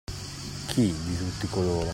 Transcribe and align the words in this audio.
Chi, 0.67 0.81
di 0.81 1.15
tutti 1.15 1.45
coloro? 1.47 1.87